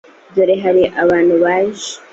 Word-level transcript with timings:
dore 0.35 0.55
hari 0.63 0.83
abantu 1.03 1.33
baje 1.43 1.91